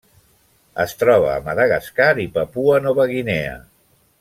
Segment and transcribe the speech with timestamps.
[0.83, 3.57] Es troba a Madagascar i Papua Nova Guinea.